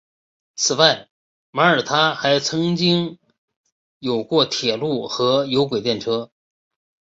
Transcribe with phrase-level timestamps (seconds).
[0.55, 1.09] 此外
[1.51, 3.19] 马尔他还曾经
[3.99, 6.31] 有过铁路和有轨电车。